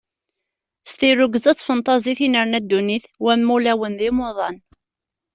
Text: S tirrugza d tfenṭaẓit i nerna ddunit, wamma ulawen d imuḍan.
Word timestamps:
S 0.89 0.91
tirrugza 0.99 1.51
d 1.53 1.57
tfenṭaẓit 1.57 2.19
i 2.25 2.27
nerna 2.29 2.59
ddunit, 2.63 3.05
wamma 3.23 3.53
ulawen 3.55 3.93
d 3.99 4.01
imuḍan. 4.09 4.57